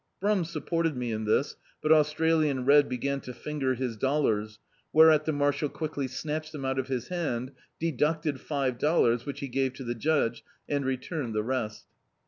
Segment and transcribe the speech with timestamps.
[0.19, 4.57] Brum supported me in this, but Australian Red began to finger his dollars,
[4.91, 9.47] whereat the marshal quickly snatched them out of his hand, deducted five dollars, which he
[9.47, 11.85] gave to the judge, and returned the rest.